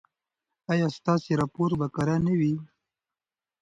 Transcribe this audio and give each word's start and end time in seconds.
ایا 0.71 0.87
ستاسو 0.97 1.31
راپور 1.41 1.69
به 1.79 1.87
کره 1.95 2.15
نه 2.25 2.33
وي؟ 2.39 2.53